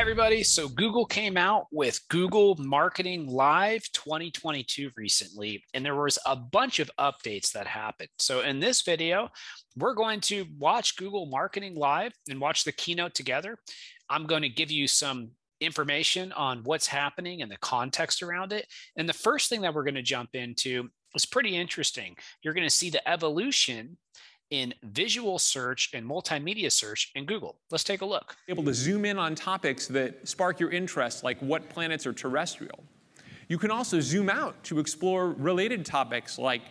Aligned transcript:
Everybody. 0.00 0.42
So, 0.42 0.66
Google 0.66 1.04
came 1.04 1.36
out 1.36 1.66
with 1.70 2.00
Google 2.08 2.56
Marketing 2.56 3.26
Live 3.26 3.82
2022 3.92 4.90
recently, 4.96 5.62
and 5.74 5.84
there 5.84 5.94
was 5.94 6.18
a 6.24 6.34
bunch 6.34 6.78
of 6.78 6.90
updates 6.98 7.52
that 7.52 7.66
happened. 7.66 8.08
So, 8.18 8.40
in 8.40 8.60
this 8.60 8.80
video, 8.80 9.28
we're 9.76 9.92
going 9.92 10.22
to 10.22 10.46
watch 10.58 10.96
Google 10.96 11.26
Marketing 11.26 11.74
Live 11.74 12.14
and 12.30 12.40
watch 12.40 12.64
the 12.64 12.72
keynote 12.72 13.14
together. 13.14 13.58
I'm 14.08 14.24
going 14.24 14.40
to 14.40 14.48
give 14.48 14.70
you 14.70 14.88
some 14.88 15.32
information 15.60 16.32
on 16.32 16.64
what's 16.64 16.86
happening 16.86 17.42
and 17.42 17.52
the 17.52 17.58
context 17.58 18.22
around 18.22 18.54
it. 18.54 18.66
And 18.96 19.06
the 19.06 19.12
first 19.12 19.50
thing 19.50 19.60
that 19.60 19.74
we're 19.74 19.84
going 19.84 19.94
to 19.96 20.02
jump 20.02 20.30
into 20.32 20.88
is 21.14 21.26
pretty 21.26 21.54
interesting. 21.54 22.16
You're 22.42 22.54
going 22.54 22.66
to 22.66 22.74
see 22.74 22.88
the 22.88 23.06
evolution 23.06 23.98
in 24.50 24.74
visual 24.82 25.38
search 25.38 25.90
and 25.94 26.04
multimedia 26.04 26.70
search 26.70 27.12
in 27.14 27.24
Google. 27.24 27.56
Let's 27.70 27.84
take 27.84 28.00
a 28.00 28.04
look. 28.04 28.36
Able 28.48 28.64
to 28.64 28.74
zoom 28.74 29.04
in 29.04 29.18
on 29.18 29.34
topics 29.34 29.86
that 29.88 30.28
spark 30.28 30.58
your 30.58 30.70
interest, 30.70 31.22
like 31.24 31.38
what 31.40 31.68
planets 31.68 32.06
are 32.06 32.12
terrestrial. 32.12 32.84
You 33.48 33.58
can 33.58 33.70
also 33.70 34.00
zoom 34.00 34.28
out 34.28 34.62
to 34.64 34.78
explore 34.78 35.30
related 35.30 35.84
topics 35.84 36.38
like 36.38 36.62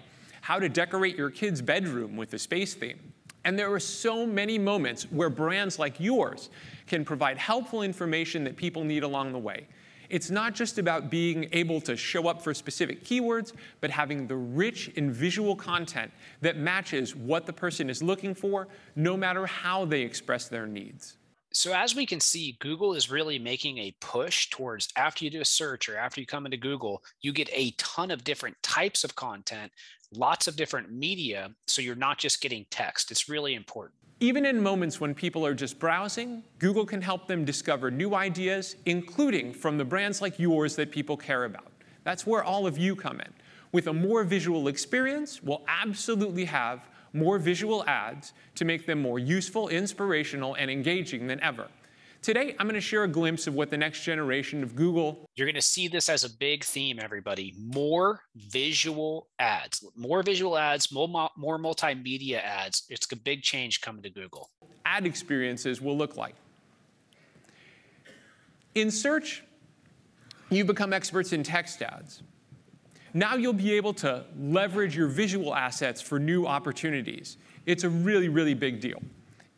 how 0.41 0.59
to 0.59 0.69
decorate 0.69 1.17
your 1.17 1.29
kid's 1.29 1.61
bedroom 1.61 2.15
with 2.15 2.33
a 2.33 2.39
space 2.39 2.73
theme. 2.73 3.13
And 3.45 3.57
there 3.57 3.73
are 3.73 3.79
so 3.79 4.25
many 4.25 4.57
moments 4.59 5.03
where 5.11 5.29
brands 5.29 5.79
like 5.79 5.99
yours 5.99 6.49
can 6.87 7.05
provide 7.05 7.37
helpful 7.37 7.81
information 7.81 8.43
that 8.43 8.57
people 8.57 8.83
need 8.83 9.03
along 9.03 9.31
the 9.31 9.39
way. 9.39 9.67
It's 10.09 10.29
not 10.29 10.55
just 10.55 10.77
about 10.77 11.09
being 11.09 11.47
able 11.51 11.79
to 11.81 11.95
show 11.95 12.27
up 12.27 12.41
for 12.41 12.53
specific 12.53 13.03
keywords, 13.03 13.53
but 13.79 13.91
having 13.91 14.27
the 14.27 14.35
rich 14.35 14.91
and 14.97 15.11
visual 15.11 15.55
content 15.55 16.11
that 16.41 16.57
matches 16.57 17.15
what 17.15 17.45
the 17.45 17.53
person 17.53 17.89
is 17.89 18.01
looking 18.01 18.33
for, 18.33 18.67
no 18.95 19.15
matter 19.15 19.45
how 19.45 19.85
they 19.85 20.01
express 20.01 20.47
their 20.47 20.65
needs. 20.65 21.17
So 21.51 21.73
as 21.73 21.95
we 21.95 22.05
can 22.05 22.19
see, 22.19 22.57
Google 22.59 22.93
is 22.93 23.09
really 23.09 23.39
making 23.39 23.79
a 23.79 23.95
push 23.99 24.49
towards 24.49 24.89
after 24.95 25.25
you 25.25 25.31
do 25.31 25.41
a 25.41 25.45
search 25.45 25.89
or 25.89 25.97
after 25.97 26.21
you 26.21 26.27
come 26.27 26.45
into 26.45 26.57
Google, 26.57 27.03
you 27.21 27.33
get 27.33 27.49
a 27.51 27.71
ton 27.71 28.11
of 28.11 28.23
different 28.23 28.61
types 28.61 29.03
of 29.03 29.15
content, 29.15 29.71
lots 30.13 30.47
of 30.47 30.55
different 30.55 30.91
media. 30.91 31.51
So 31.67 31.81
you're 31.81 31.95
not 31.95 32.19
just 32.19 32.41
getting 32.41 32.65
text. 32.69 33.09
It's 33.09 33.29
really 33.29 33.55
important. 33.55 33.98
Even 34.21 34.45
in 34.45 34.61
moments 34.61 34.99
when 34.99 35.15
people 35.15 35.45
are 35.45 35.53
just 35.53 35.79
browsing, 35.79 36.43
Google 36.57 36.85
can 36.85 37.01
help 37.01 37.25
them 37.25 37.45
discover 37.45 37.89
new 37.89 38.15
ideas, 38.15 38.75
including 38.85 39.53
from 39.53 39.77
the 39.77 39.85
brands 39.85 40.21
like 40.21 40.37
yours 40.37 40.75
that 40.75 40.91
people 40.91 41.15
care 41.15 41.45
about. 41.45 41.71
That's 42.03 42.27
where 42.27 42.43
all 42.43 42.67
of 42.67 42.77
you 42.77 42.97
come 42.97 43.21
in. 43.21 43.33
With 43.71 43.87
a 43.87 43.93
more 43.93 44.25
visual 44.25 44.67
experience, 44.67 45.41
we'll 45.41 45.63
absolutely 45.69 46.43
have 46.45 46.89
more 47.13 47.39
visual 47.39 47.85
ads 47.87 48.33
to 48.55 48.65
make 48.65 48.85
them 48.85 49.01
more 49.01 49.19
useful, 49.19 49.69
inspirational, 49.69 50.55
and 50.55 50.69
engaging 50.69 51.27
than 51.27 51.39
ever. 51.39 51.67
Today, 52.21 52.53
I'm 52.59 52.67
going 52.67 52.75
to 52.75 52.81
share 52.81 53.05
a 53.05 53.07
glimpse 53.07 53.47
of 53.47 53.53
what 53.53 53.69
the 53.69 53.77
next 53.77 54.03
generation 54.03 54.61
of 54.61 54.75
Google. 54.75 55.25
You're 55.35 55.47
going 55.47 55.55
to 55.55 55.61
see 55.61 55.87
this 55.87 56.09
as 56.09 56.25
a 56.25 56.29
big 56.29 56.65
theme, 56.65 56.99
everybody. 57.01 57.55
More 57.57 58.19
visual 58.35 59.29
ads, 59.39 59.85
more 59.95 60.21
visual 60.21 60.57
ads, 60.57 60.91
more, 60.91 61.29
more 61.37 61.57
multimedia 61.57 62.43
ads. 62.43 62.83
It's 62.89 63.09
a 63.13 63.15
big 63.15 63.41
change 63.41 63.79
coming 63.79 64.03
to 64.03 64.09
Google. 64.09 64.49
Ad 64.85 65.05
experiences 65.05 65.79
will 65.79 65.97
look 65.97 66.17
like. 66.17 66.35
In 68.75 68.91
search, 68.91 69.45
you 70.49 70.65
become 70.65 70.91
experts 70.91 71.31
in 71.31 71.41
text 71.41 71.81
ads. 71.81 72.21
Now 73.13 73.35
you'll 73.35 73.53
be 73.53 73.73
able 73.73 73.93
to 73.93 74.25
leverage 74.37 74.95
your 74.95 75.07
visual 75.07 75.55
assets 75.55 76.01
for 76.01 76.19
new 76.19 76.45
opportunities. 76.45 77.37
It's 77.65 77.85
a 77.85 77.89
really, 77.89 78.27
really 78.27 78.55
big 78.55 78.81
deal. 78.81 79.01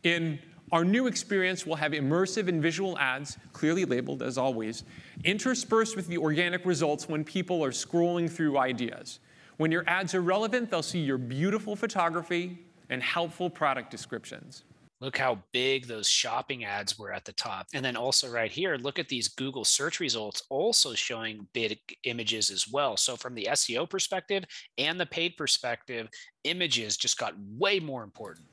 In 0.04 0.40
our 0.72 0.86
new 0.86 1.08
experience 1.08 1.66
will 1.66 1.76
have 1.76 1.92
immersive 1.92 2.48
and 2.48 2.62
visual 2.62 2.98
ads, 2.98 3.38
clearly 3.52 3.86
labeled 3.86 4.24
as 4.24 4.38
always, 4.38 4.84
interspersed 5.24 5.96
with 5.96 6.08
the 6.08 6.18
organic 6.18 6.66
results 6.66 7.10
when 7.10 7.24
people 7.24 7.64
are 7.64 7.72
scrolling 7.72 8.30
through 8.30 8.58
ideas. 8.58 9.20
When 9.58 9.72
your 9.72 9.84
ads 9.88 10.16
are 10.16 10.22
relevant, 10.22 10.72
they'll 10.72 10.82
see 10.82 11.00
your 11.00 11.18
beautiful 11.18 11.76
photography 11.76 12.58
and 12.90 13.04
helpful 13.04 13.50
product 13.50 13.92
descriptions. 13.92 14.64
Look 15.02 15.18
how 15.18 15.40
big 15.52 15.88
those 15.88 16.08
shopping 16.08 16.64
ads 16.64 16.98
were 16.98 17.12
at 17.12 17.26
the 17.26 17.34
top. 17.34 17.66
And 17.74 17.84
then 17.84 17.96
also 17.96 18.30
right 18.30 18.52
here, 18.52 18.76
look 18.76 19.00
at 19.00 19.10
these 19.10 19.30
Google 19.30 19.66
search 19.66 20.00
results 20.00 20.44
also 20.50 20.94
showing 20.94 21.48
big 21.54 21.80
images 22.04 22.52
as 22.52 22.68
well. 22.72 22.96
So 22.98 23.16
from 23.16 23.34
the 23.34 23.48
SEO 23.52 23.90
perspective 23.90 24.44
and 24.78 25.00
the 25.00 25.08
paid 25.08 25.38
perspective, 25.38 26.08
images 26.44 26.98
just 26.98 27.18
got 27.18 27.34
way 27.58 27.80
more 27.80 28.04
important. 28.04 28.46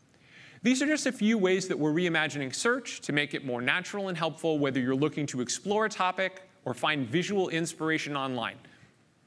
These 0.63 0.83
are 0.83 0.87
just 0.87 1.07
a 1.07 1.13
few 1.13 1.39
ways 1.39 1.69
that 1.69 1.79
we're 1.79 1.93
reimagining 1.93 2.55
search 2.55 3.01
to 3.03 3.13
make 3.13 3.33
it 3.35 3.45
more 3.45 3.61
natural 3.61 4.09
and 4.09 4.19
helpful 4.19 4.59
whether 4.59 4.81
you're 4.81 4.95
looking 4.95 5.27
to 5.27 5.41
explore 5.41 5.85
a 5.85 5.89
topic 5.89 6.43
or 6.65 6.75
find 6.75 7.07
visual 7.07 7.49
inspiration 7.49 8.17
online. 8.17 8.57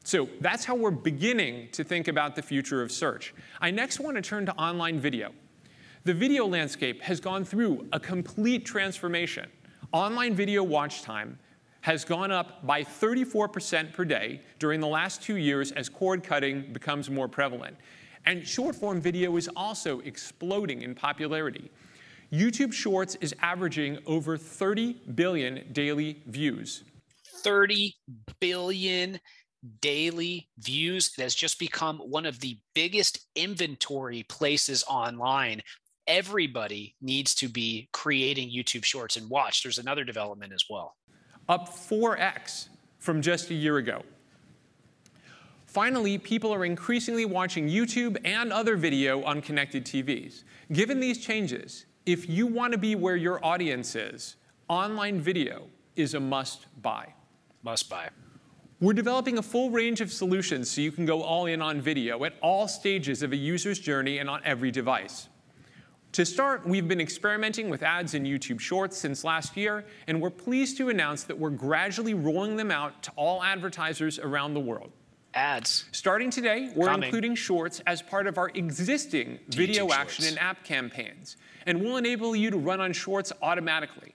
So 0.04 0.28
that's 0.42 0.66
how 0.66 0.76
we're 0.76 0.92
beginning 0.92 1.70
to 1.72 1.84
think 1.84 2.08
about 2.08 2.36
the 2.36 2.42
future 2.42 2.82
of 2.82 2.92
search. 2.92 3.34
I 3.62 3.72
next 3.72 4.00
want 4.00 4.18
to 4.18 4.22
turn 4.22 4.46
to 4.48 4.54
online 4.56 5.00
video. 5.00 5.32
The 6.04 6.14
video 6.14 6.48
landscape 6.48 7.02
has 7.04 7.20
gone 7.20 7.46
through 7.46 7.88
a 7.94 8.00
complete 8.00 8.66
transformation. 8.66 9.50
Online 9.94 10.34
video 10.34 10.64
watch 10.64 11.04
time 11.04 11.38
has 11.82 12.04
gone 12.04 12.32
up 12.32 12.66
by 12.66 12.84
34% 12.84 13.94
per 13.94 14.04
day 14.04 14.42
during 14.60 14.80
the 14.80 14.88
last 14.88 15.22
two 15.22 15.38
years 15.38 15.72
as 15.72 15.90
cord 15.90 16.24
cutting 16.24 16.74
becomes 16.74 17.10
more 17.10 17.28
prevalent. 17.28 17.76
And 18.26 18.48
short 18.48 18.76
form 18.76 19.02
video 19.02 19.36
is 19.38 19.50
also 19.56 20.00
exploding 20.02 20.84
in 20.84 20.96
popularity. 20.96 21.72
YouTube 22.32 22.72
Shorts 22.72 23.16
is 23.20 23.36
averaging 23.42 24.00
over 24.06 24.38
30 24.38 24.94
billion 25.16 25.66
daily 25.74 26.22
views. 26.28 26.84
30 27.44 27.96
billion 28.40 29.20
daily 29.82 30.50
views. 30.60 31.12
It 31.18 31.22
has 31.22 31.36
just 31.36 31.60
become 31.60 31.98
one 32.00 32.26
of 32.26 32.40
the 32.40 32.58
biggest 32.74 33.28
inventory 33.36 34.24
places 34.24 34.84
online. 34.88 35.62
Everybody 36.08 36.96
needs 37.02 37.36
to 37.36 37.48
be 37.48 37.90
creating 37.92 38.50
YouTube 38.50 38.84
Shorts 38.84 39.18
and 39.18 39.30
watch. 39.30 39.64
There's 39.64 39.78
another 39.78 40.04
development 40.04 40.54
as 40.54 40.66
well. 40.70 40.96
Up 41.50 41.68
4x 41.70 42.70
from 43.00 43.22
just 43.22 43.50
a 43.50 43.54
year 43.54 43.78
ago. 43.78 44.04
Finally, 45.72 46.18
people 46.18 46.54
are 46.54 46.66
increasingly 46.66 47.24
watching 47.24 47.70
YouTube 47.70 48.18
and 48.26 48.52
other 48.52 48.76
video 48.76 49.24
on 49.24 49.42
connected 49.42 49.86
TVs. 49.86 50.44
Given 50.74 51.00
these 51.00 51.18
changes, 51.18 51.86
if 52.06 52.28
you 52.28 52.46
want 52.46 52.74
to 52.74 52.78
be 52.78 52.96
where 52.96 53.16
your 53.16 53.44
audience 53.44 53.96
is, 53.96 54.36
online 54.68 55.22
video 55.22 55.68
is 55.96 56.14
a 56.14 56.20
must 56.20 56.66
buy. 56.82 57.14
Must 57.64 57.90
buy. 57.90 58.10
We're 58.82 58.92
developing 58.92 59.38
a 59.38 59.42
full 59.42 59.70
range 59.70 60.02
of 60.02 60.12
solutions 60.12 60.70
so 60.70 60.82
you 60.82 60.92
can 60.92 61.06
go 61.06 61.22
all 61.24 61.46
in 61.46 61.62
on 61.62 61.80
video 61.80 62.26
at 62.26 62.34
all 62.42 62.68
stages 62.68 63.24
of 63.24 63.32
a 63.32 63.38
user's 63.38 63.80
journey 63.80 64.18
and 64.18 64.30
on 64.30 64.42
every 64.44 64.72
device. 64.72 65.30
To 66.12 66.26
start, 66.26 66.68
we've 66.68 66.90
been 66.90 67.00
experimenting 67.00 67.70
with 67.70 67.82
ads 67.82 68.14
in 68.14 68.26
YouTube 68.26 68.60
Shorts 68.60 68.98
since 68.98 69.24
last 69.24 69.56
year, 69.56 69.86
and 70.08 70.20
we're 70.22 70.32
pleased 70.32 70.76
to 70.80 70.90
announce 70.90 71.24
that 71.24 71.40
we're 71.40 71.50
gradually 71.50 72.14
rolling 72.14 72.58
them 72.58 72.72
out 72.72 73.02
to 73.04 73.12
all 73.16 73.42
advertisers 73.42 74.20
around 74.20 74.54
the 74.54 74.60
world 74.60 74.92
ads. 75.34 75.86
Starting 75.92 76.30
today, 76.30 76.72
we're 76.76 76.88
Coming. 76.88 77.08
including 77.08 77.36
shorts 77.36 77.82
as 77.88 78.02
part 78.02 78.28
of 78.28 78.38
our 78.38 78.50
existing 78.54 79.40
video 79.48 79.92
action 79.92 80.26
and 80.26 80.38
app 80.40 80.64
campaigns, 80.64 81.38
and 81.66 81.82
we'll 81.82 81.98
enable 81.98 82.36
you 82.36 82.50
to 82.52 82.58
run 82.58 82.82
on 82.82 82.94
shorts 82.94 83.32
automatically. 83.42 84.14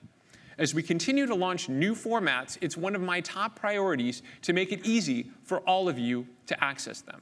As 0.59 0.73
we 0.73 0.83
continue 0.83 1.27
to 1.27 1.35
launch 1.35 1.69
new 1.69 1.95
formats, 1.95 2.57
it's 2.63 2.79
one 2.79 2.95
of 2.95 3.03
my 3.03 3.21
top 3.21 3.57
priorities 3.57 4.23
to 4.41 4.55
make 4.55 4.73
it 4.73 4.87
easy 4.87 5.31
for 5.45 5.59
all 5.61 5.87
of 5.87 5.99
you 5.99 6.27
to 6.47 6.65
access 6.65 7.03
them. 7.03 7.21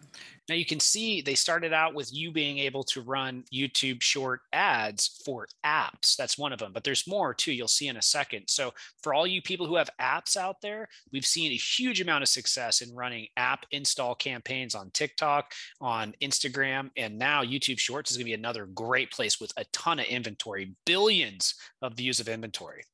Now 0.48 0.54
you 0.54 0.64
can 0.64 0.78
see 0.78 1.20
they 1.20 1.34
started 1.34 1.72
out 1.72 1.94
with 1.94 2.14
you 2.14 2.30
being 2.30 2.58
able 2.58 2.84
to 2.84 3.00
run 3.00 3.42
YouTube 3.52 4.02
short 4.02 4.42
ads 4.52 5.20
for 5.24 5.48
apps. 5.66 6.14
That's 6.14 6.38
one 6.38 6.52
of 6.52 6.60
them, 6.60 6.70
but 6.72 6.84
there's 6.84 7.08
more 7.08 7.34
too. 7.34 7.52
You'll 7.52 7.66
see 7.66 7.88
in 7.88 7.96
a 7.96 8.02
second. 8.02 8.44
So 8.46 8.72
for 9.02 9.12
all 9.12 9.26
you 9.26 9.42
people 9.42 9.66
who 9.66 9.76
have 9.76 9.90
apps 10.00 10.36
out 10.36 10.60
there, 10.60 10.88
we've 11.12 11.26
seen 11.26 11.50
a 11.50 11.56
huge 11.56 12.00
amount 12.00 12.22
of 12.22 12.28
success 12.28 12.82
in 12.82 12.94
running 12.94 13.26
app 13.36 13.66
install 13.72 14.14
campaigns 14.14 14.76
on 14.76 14.90
TikTok, 14.90 15.52
on 15.80 16.14
Instagram, 16.22 16.90
and 16.96 17.18
now 17.18 17.42
YouTube 17.42 17.80
Shorts 17.80 18.12
is 18.12 18.16
going 18.16 18.26
to 18.26 18.30
be 18.30 18.34
another 18.34 18.66
great 18.66 19.10
place 19.10 19.40
with 19.40 19.52
a 19.56 19.64
ton 19.72 19.98
of 19.98 20.06
inventory, 20.06 20.76
billions 20.86 21.54
of 21.82 21.94
views 21.94 22.20
of 22.20 22.28
inventory. 22.28 22.84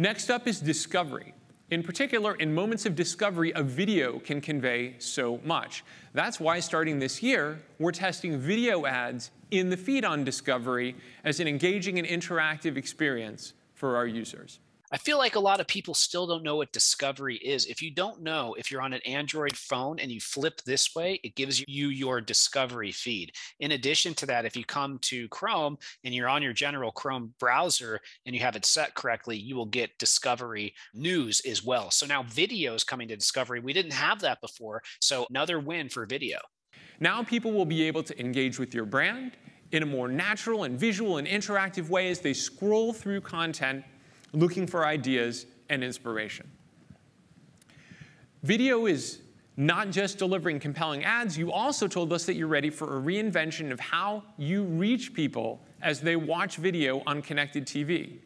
Next 0.00 0.30
up 0.30 0.46
is 0.46 0.60
discovery. 0.60 1.34
In 1.72 1.82
particular, 1.82 2.36
in 2.36 2.54
moments 2.54 2.86
of 2.86 2.94
discovery, 2.94 3.50
a 3.56 3.64
video 3.64 4.20
can 4.20 4.40
convey 4.40 4.94
so 5.00 5.40
much. 5.44 5.84
That's 6.14 6.38
why 6.38 6.60
starting 6.60 7.00
this 7.00 7.20
year, 7.20 7.58
we're 7.80 7.90
testing 7.90 8.38
video 8.38 8.86
ads 8.86 9.32
in 9.50 9.70
the 9.70 9.76
feed 9.76 10.04
on 10.04 10.22
Discovery 10.22 10.94
as 11.24 11.40
an 11.40 11.48
engaging 11.48 11.98
and 11.98 12.06
interactive 12.06 12.76
experience 12.76 13.54
for 13.74 13.96
our 13.96 14.06
users. 14.06 14.60
I 14.90 14.96
feel 14.96 15.18
like 15.18 15.34
a 15.34 15.40
lot 15.40 15.60
of 15.60 15.66
people 15.66 15.92
still 15.92 16.26
don't 16.26 16.42
know 16.42 16.56
what 16.56 16.72
discovery 16.72 17.36
is. 17.36 17.66
If 17.66 17.82
you 17.82 17.90
don't 17.90 18.22
know, 18.22 18.54
if 18.58 18.70
you're 18.70 18.80
on 18.80 18.94
an 18.94 19.02
Android 19.04 19.54
phone 19.54 19.98
and 19.98 20.10
you 20.10 20.18
flip 20.18 20.62
this 20.64 20.94
way, 20.94 21.20
it 21.22 21.34
gives 21.34 21.62
you 21.68 21.88
your 21.88 22.22
discovery 22.22 22.90
feed. 22.90 23.32
In 23.60 23.72
addition 23.72 24.14
to 24.14 24.26
that, 24.26 24.46
if 24.46 24.56
you 24.56 24.64
come 24.64 24.98
to 25.02 25.28
Chrome 25.28 25.76
and 26.04 26.14
you're 26.14 26.28
on 26.28 26.42
your 26.42 26.54
general 26.54 26.90
Chrome 26.90 27.34
browser 27.38 28.00
and 28.24 28.34
you 28.34 28.40
have 28.40 28.56
it 28.56 28.64
set 28.64 28.94
correctly, 28.94 29.36
you 29.36 29.56
will 29.56 29.66
get 29.66 29.98
discovery 29.98 30.72
news 30.94 31.42
as 31.46 31.62
well. 31.62 31.90
So 31.90 32.06
now 32.06 32.22
video 32.22 32.72
is 32.72 32.82
coming 32.82 33.08
to 33.08 33.16
discovery. 33.16 33.60
We 33.60 33.74
didn't 33.74 33.92
have 33.92 34.20
that 34.20 34.40
before. 34.40 34.82
So 35.02 35.26
another 35.28 35.60
win 35.60 35.90
for 35.90 36.06
video. 36.06 36.38
Now 36.98 37.22
people 37.22 37.52
will 37.52 37.66
be 37.66 37.82
able 37.82 38.04
to 38.04 38.18
engage 38.18 38.58
with 38.58 38.74
your 38.74 38.86
brand 38.86 39.32
in 39.70 39.82
a 39.82 39.86
more 39.86 40.08
natural 40.08 40.64
and 40.64 40.80
visual 40.80 41.18
and 41.18 41.28
interactive 41.28 41.90
way 41.90 42.08
as 42.08 42.20
they 42.20 42.32
scroll 42.32 42.94
through 42.94 43.20
content 43.20 43.84
looking 44.32 44.66
for 44.66 44.86
ideas 44.86 45.46
and 45.68 45.82
inspiration. 45.82 46.48
Video 48.42 48.86
is 48.86 49.20
not 49.56 49.90
just 49.90 50.18
delivering 50.18 50.60
compelling 50.60 51.04
ads, 51.04 51.36
you 51.36 51.50
also 51.50 51.88
told 51.88 52.12
us 52.12 52.24
that 52.24 52.34
you're 52.34 52.46
ready 52.46 52.70
for 52.70 52.96
a 52.96 53.00
reinvention 53.00 53.72
of 53.72 53.80
how 53.80 54.22
you 54.36 54.62
reach 54.62 55.12
people 55.12 55.60
as 55.82 56.00
they 56.00 56.14
watch 56.14 56.56
video 56.56 57.02
on 57.06 57.20
connected 57.20 57.66
TV. 57.66 58.18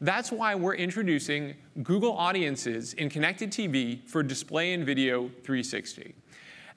That's 0.00 0.32
why 0.32 0.56
we're 0.56 0.74
introducing 0.74 1.54
Google 1.84 2.12
Audiences 2.12 2.94
in 2.94 3.08
connected 3.08 3.52
TV 3.52 4.06
for 4.08 4.24
display 4.24 4.72
and 4.72 4.84
video 4.84 5.28
360. 5.44 6.14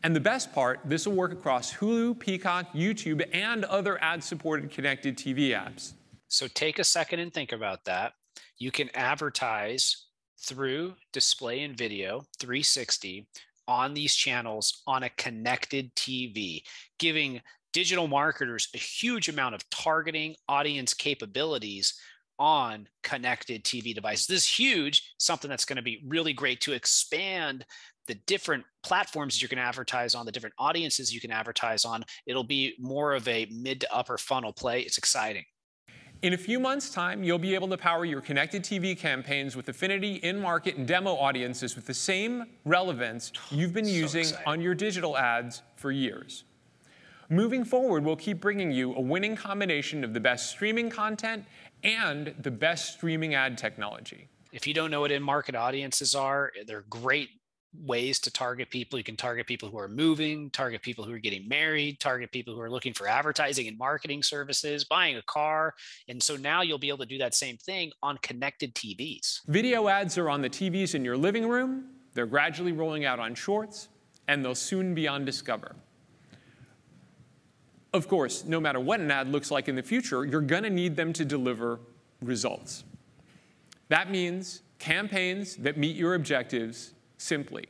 And 0.03 0.15
the 0.15 0.19
best 0.19 0.53
part, 0.53 0.79
this 0.85 1.07
will 1.07 1.15
work 1.15 1.33
across 1.33 1.73
Hulu, 1.73 2.19
Peacock, 2.19 2.71
YouTube, 2.73 3.27
and 3.33 3.65
other 3.65 4.01
ad-supported 4.03 4.69
connected 4.69 5.17
TV 5.17 5.49
apps. 5.49 5.93
So 6.27 6.47
take 6.47 6.77
a 6.77 6.83
second 6.83 7.19
and 7.19 7.33
think 7.33 7.51
about 7.51 7.85
that 7.85 8.13
you 8.57 8.71
can 8.71 8.89
advertise 8.95 10.07
through 10.39 10.93
display 11.13 11.63
and 11.63 11.77
video 11.77 12.23
360 12.39 13.27
on 13.67 13.93
these 13.93 14.15
channels 14.15 14.81
on 14.87 15.03
a 15.03 15.09
connected 15.11 15.93
TV, 15.95 16.61
giving 16.99 17.41
digital 17.73 18.07
marketers 18.07 18.69
a 18.73 18.77
huge 18.77 19.29
amount 19.29 19.55
of 19.55 19.69
targeting 19.69 20.35
audience 20.47 20.93
capabilities 20.93 21.99
on 22.39 22.87
connected 23.03 23.63
TV 23.63 23.93
devices. 23.93 24.27
This 24.27 24.43
is 24.43 24.47
huge, 24.47 25.13
something 25.17 25.49
that's 25.49 25.65
going 25.65 25.77
to 25.77 25.81
be 25.81 26.03
really 26.07 26.33
great 26.33 26.61
to 26.61 26.73
expand 26.73 27.65
the 28.07 28.15
different 28.25 28.63
platforms 28.83 29.41
you 29.41 29.47
can 29.47 29.59
advertise 29.59 30.15
on, 30.15 30.25
the 30.25 30.31
different 30.31 30.55
audiences 30.57 31.13
you 31.13 31.19
can 31.19 31.31
advertise 31.31 31.83
on. 31.83 32.03
It'll 32.25 32.43
be 32.43 32.75
more 32.79 33.13
of 33.13 33.27
a 33.27 33.47
mid 33.51 33.81
to 33.81 33.93
upper 33.93 34.17
funnel 34.17 34.53
play. 34.53 34.81
It's 34.81 34.97
exciting. 34.97 35.43
In 36.23 36.33
a 36.33 36.37
few 36.37 36.59
months' 36.59 36.89
time, 36.89 37.23
you'll 37.23 37.37
be 37.37 37.53
able 37.53 37.67
to 37.67 37.77
power 37.77 38.03
your 38.03 38.21
connected 38.21 38.63
TV 38.63 38.97
campaigns 38.97 39.55
with 39.55 39.69
affinity, 39.69 40.15
in-market, 40.15 40.75
and 40.75 40.87
demo 40.87 41.13
audiences 41.13 41.75
with 41.75 41.85
the 41.85 41.93
same 41.93 42.45
relevance 42.65 43.31
you've 43.51 43.73
been 43.73 43.85
so 43.85 43.91
using 43.91 44.21
exciting. 44.21 44.47
on 44.47 44.59
your 44.59 44.73
digital 44.73 45.15
ads 45.15 45.61
for 45.75 45.91
years. 45.91 46.43
Moving 47.29 47.63
forward, 47.63 48.03
we'll 48.03 48.15
keep 48.15 48.41
bringing 48.41 48.71
you 48.71 48.95
a 48.95 49.01
winning 49.01 49.35
combination 49.35 50.03
of 50.03 50.15
the 50.15 50.19
best 50.19 50.49
streaming 50.49 50.89
content 50.89 51.45
and 51.83 52.33
the 52.39 52.51
best 52.51 52.93
streaming 52.93 53.35
ad 53.35 53.55
technology. 53.55 54.27
If 54.51 54.65
you 54.65 54.73
don't 54.73 54.89
know 54.89 55.01
what 55.01 55.11
in-market 55.11 55.53
audiences 55.55 56.15
are, 56.15 56.51
they're 56.65 56.85
great 56.89 57.29
ways 57.73 58.19
to 58.19 58.31
target 58.31 58.69
people. 58.69 58.97
You 58.97 59.03
can 59.03 59.15
target 59.15 59.47
people 59.47 59.69
who 59.69 59.77
are 59.77 59.87
moving, 59.87 60.49
target 60.51 60.81
people 60.81 61.03
who 61.03 61.13
are 61.13 61.19
getting 61.19 61.47
married, 61.47 61.99
target 61.99 62.31
people 62.31 62.53
who 62.53 62.61
are 62.61 62.69
looking 62.69 62.93
for 62.93 63.07
advertising 63.07 63.67
and 63.67 63.77
marketing 63.77 64.23
services, 64.23 64.83
buying 64.83 65.17
a 65.17 65.21
car. 65.23 65.73
And 66.07 66.21
so 66.21 66.35
now 66.35 66.61
you'll 66.61 66.77
be 66.77 66.89
able 66.89 66.99
to 66.99 67.05
do 67.05 67.17
that 67.19 67.35
same 67.35 67.57
thing 67.57 67.91
on 68.01 68.17
connected 68.19 68.73
TVs. 68.75 69.41
Video 69.47 69.87
ads 69.87 70.17
are 70.17 70.29
on 70.29 70.41
the 70.41 70.49
TVs 70.49 70.95
in 70.95 71.03
your 71.03 71.17
living 71.17 71.47
room. 71.47 71.85
They're 72.13 72.25
gradually 72.25 72.71
rolling 72.71 73.05
out 73.05 73.19
on 73.19 73.35
Shorts, 73.35 73.89
and 74.27 74.43
they'll 74.43 74.55
soon 74.55 74.95
be 74.95 75.07
on 75.07 75.23
Discover. 75.23 75.75
Of 77.93 78.07
course, 78.07 78.43
no 78.43 78.59
matter 78.59 78.79
what 78.79 78.99
an 78.99 79.09
ad 79.11 79.31
looks 79.31 79.51
like 79.51 79.67
in 79.67 79.75
the 79.75 79.83
future, 79.83 80.25
you're 80.25 80.41
going 80.41 80.63
to 80.63 80.69
need 80.69 80.95
them 80.95 81.13
to 81.13 81.23
deliver 81.23 81.79
results. 82.21 82.83
That 83.89 84.11
means 84.11 84.61
campaigns 84.79 85.55
that 85.57 85.77
meet 85.77 85.95
your 85.95 86.15
objectives 86.15 86.93
simply. 87.17 87.65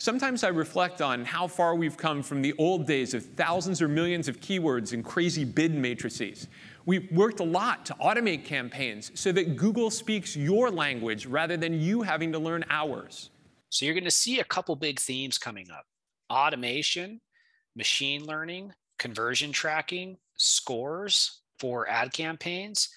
Sometimes 0.00 0.44
I 0.44 0.48
reflect 0.48 1.02
on 1.02 1.24
how 1.24 1.48
far 1.48 1.74
we've 1.74 1.96
come 1.96 2.22
from 2.22 2.40
the 2.40 2.54
old 2.56 2.86
days 2.86 3.14
of 3.14 3.24
thousands 3.24 3.82
or 3.82 3.88
millions 3.88 4.28
of 4.28 4.40
keywords 4.40 4.92
and 4.92 5.04
crazy 5.04 5.44
bid 5.44 5.74
matrices. 5.74 6.46
We've 6.86 7.10
worked 7.10 7.40
a 7.40 7.44
lot 7.44 7.84
to 7.86 7.94
automate 7.94 8.44
campaigns 8.44 9.10
so 9.14 9.32
that 9.32 9.56
Google 9.56 9.90
speaks 9.90 10.36
your 10.36 10.70
language 10.70 11.26
rather 11.26 11.56
than 11.56 11.80
you 11.80 12.02
having 12.02 12.30
to 12.30 12.38
learn 12.38 12.64
ours. 12.70 13.30
So 13.70 13.84
you're 13.84 13.94
going 13.94 14.04
to 14.04 14.10
see 14.10 14.38
a 14.38 14.44
couple 14.44 14.76
big 14.76 15.00
themes 15.00 15.36
coming 15.36 15.68
up. 15.70 15.84
Automation, 16.30 17.20
machine 17.74 18.24
learning, 18.24 18.72
conversion 19.00 19.50
tracking, 19.50 20.16
scores 20.36 21.40
for 21.58 21.88
ad 21.88 22.12
campaigns, 22.12 22.88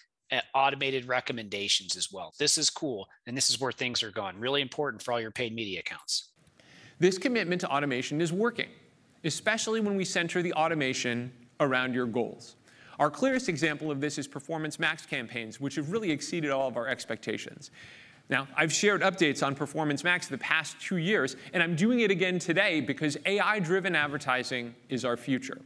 automated 0.54 1.08
recommendations 1.08 1.96
as 1.96 2.12
well. 2.12 2.34
This 2.38 2.58
is 2.58 2.70
cool. 2.70 3.10
And 3.28 3.36
this 3.36 3.50
is 3.50 3.60
where 3.60 3.72
things 3.72 4.04
are 4.04 4.12
going. 4.12 4.40
Really 4.40 4.62
important 4.62 5.02
for 5.02 5.12
all 5.12 5.22
your 5.22 5.32
paid 5.32 5.54
media 5.54 5.80
accounts. 5.80 6.30
This 7.00 7.18
commitment 7.18 7.62
to 7.62 7.70
automation 7.70 8.22
is 8.22 8.32
working, 8.32 8.70
especially 9.24 9.80
when 9.80 9.96
we 9.96 10.06
center 10.06 10.42
the 10.42 10.54
automation 10.54 11.32
around 11.60 11.94
your 11.94 12.06
goals. 12.06 12.56
Our 13.00 13.10
clearest 13.10 13.50
example 13.50 13.90
of 13.90 14.00
this 14.00 14.20
is 14.20 14.28
Performance 14.28 14.78
Max 14.78 15.06
campaigns, 15.06 15.60
which 15.60 15.76
have 15.76 15.92
really 15.92 16.12
exceeded 16.12 16.52
all 16.52 16.68
of 16.68 16.78
our 16.78 16.88
expectations. 16.88 17.72
Now, 18.30 18.48
I've 18.56 18.72
shared 18.72 19.02
updates 19.02 19.46
on 19.46 19.56
Performance 19.56 20.04
Max 20.04 20.28
the 20.28 20.38
past 20.38 20.80
two 20.80 20.98
years, 20.98 21.36
and 21.54 21.64
I'm 21.64 21.76
doing 21.76 22.02
it 22.02 22.12
again 22.12 22.40
today 22.40 22.80
because 22.80 23.18
AI-driven 23.26 23.96
advertising 23.96 24.76
is 24.88 25.04
our 25.04 25.18
future. 25.18 25.60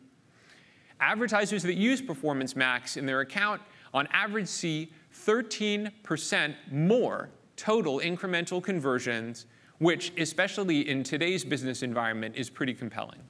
Advertisers 0.99 1.63
that 1.63 1.75
use 1.75 2.01
Performance 2.01 2.55
Max 2.55 2.95
in 2.95 3.05
their 3.05 3.19
account 3.19 3.61
on 3.95 4.07
average 4.11 4.47
see 4.47 4.91
13% 5.25 6.55
more 6.69 7.29
total 7.55 7.99
incremental 8.01 8.61
conversions, 8.61 9.45
which, 9.79 10.11
especially 10.17 10.87
in 10.89 11.01
today's 11.01 11.45
business 11.45 11.81
environment, 11.81 12.35
is 12.35 12.49
pretty 12.49 12.73
compelling. 12.73 13.21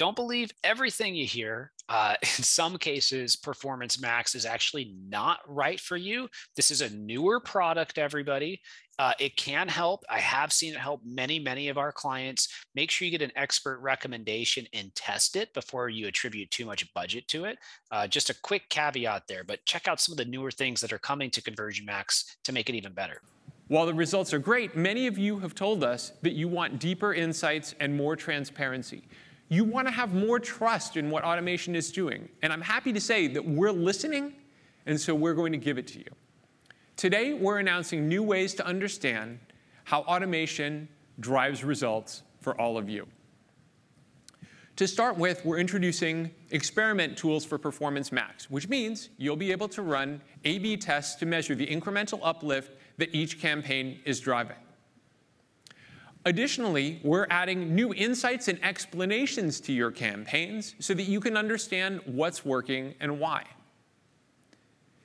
Don't 0.00 0.16
believe 0.16 0.50
everything 0.64 1.14
you 1.14 1.26
hear. 1.26 1.72
Uh, 1.86 2.14
in 2.22 2.42
some 2.42 2.78
cases, 2.78 3.36
Performance 3.36 4.00
Max 4.00 4.34
is 4.34 4.46
actually 4.46 4.94
not 5.10 5.40
right 5.46 5.78
for 5.78 5.98
you. 5.98 6.26
This 6.56 6.70
is 6.70 6.80
a 6.80 6.88
newer 6.88 7.38
product, 7.38 7.98
everybody. 7.98 8.62
Uh, 8.98 9.12
it 9.20 9.36
can 9.36 9.68
help. 9.68 10.02
I 10.08 10.18
have 10.18 10.54
seen 10.54 10.72
it 10.72 10.80
help 10.80 11.02
many, 11.04 11.38
many 11.38 11.68
of 11.68 11.76
our 11.76 11.92
clients. 11.92 12.48
Make 12.74 12.90
sure 12.90 13.04
you 13.04 13.10
get 13.10 13.20
an 13.20 13.36
expert 13.36 13.78
recommendation 13.80 14.66
and 14.72 14.94
test 14.94 15.36
it 15.36 15.52
before 15.52 15.90
you 15.90 16.06
attribute 16.06 16.50
too 16.50 16.64
much 16.64 16.90
budget 16.94 17.28
to 17.28 17.44
it. 17.44 17.58
Uh, 17.90 18.06
just 18.06 18.30
a 18.30 18.34
quick 18.40 18.70
caveat 18.70 19.24
there, 19.28 19.44
but 19.44 19.62
check 19.66 19.86
out 19.86 20.00
some 20.00 20.14
of 20.14 20.16
the 20.16 20.24
newer 20.24 20.50
things 20.50 20.80
that 20.80 20.94
are 20.94 20.98
coming 20.98 21.30
to 21.30 21.42
Conversion 21.42 21.84
Max 21.84 22.38
to 22.44 22.52
make 22.52 22.70
it 22.70 22.74
even 22.74 22.94
better. 22.94 23.20
While 23.68 23.84
the 23.84 23.94
results 23.94 24.32
are 24.32 24.38
great, 24.38 24.74
many 24.74 25.06
of 25.06 25.18
you 25.18 25.40
have 25.40 25.54
told 25.54 25.84
us 25.84 26.12
that 26.22 26.32
you 26.32 26.48
want 26.48 26.78
deeper 26.78 27.12
insights 27.12 27.74
and 27.80 27.94
more 27.94 28.16
transparency. 28.16 29.04
You 29.50 29.64
want 29.64 29.88
to 29.88 29.92
have 29.92 30.14
more 30.14 30.38
trust 30.38 30.96
in 30.96 31.10
what 31.10 31.24
automation 31.24 31.74
is 31.74 31.90
doing. 31.90 32.28
And 32.40 32.52
I'm 32.52 32.60
happy 32.60 32.92
to 32.92 33.00
say 33.00 33.26
that 33.26 33.44
we're 33.44 33.72
listening, 33.72 34.34
and 34.86 34.98
so 34.98 35.12
we're 35.12 35.34
going 35.34 35.50
to 35.50 35.58
give 35.58 35.76
it 35.76 35.88
to 35.88 35.98
you. 35.98 36.06
Today, 36.96 37.34
we're 37.34 37.58
announcing 37.58 38.08
new 38.08 38.22
ways 38.22 38.54
to 38.54 38.64
understand 38.64 39.40
how 39.84 40.02
automation 40.02 40.88
drives 41.18 41.64
results 41.64 42.22
for 42.40 42.58
all 42.60 42.78
of 42.78 42.88
you. 42.88 43.08
To 44.76 44.86
start 44.86 45.18
with, 45.18 45.44
we're 45.44 45.58
introducing 45.58 46.30
experiment 46.52 47.18
tools 47.18 47.44
for 47.44 47.58
Performance 47.58 48.12
Max, 48.12 48.48
which 48.48 48.68
means 48.68 49.08
you'll 49.18 49.34
be 49.34 49.50
able 49.50 49.68
to 49.68 49.82
run 49.82 50.22
A-B 50.44 50.76
tests 50.76 51.16
to 51.16 51.26
measure 51.26 51.56
the 51.56 51.66
incremental 51.66 52.20
uplift 52.22 52.76
that 52.98 53.12
each 53.12 53.40
campaign 53.40 53.98
is 54.04 54.20
driving. 54.20 54.56
Additionally, 56.26 57.00
we're 57.02 57.26
adding 57.30 57.74
new 57.74 57.94
insights 57.94 58.48
and 58.48 58.62
explanations 58.62 59.60
to 59.60 59.72
your 59.72 59.90
campaigns 59.90 60.74
so 60.78 60.92
that 60.92 61.04
you 61.04 61.18
can 61.18 61.36
understand 61.36 62.00
what's 62.04 62.44
working 62.44 62.94
and 63.00 63.18
why. 63.18 63.44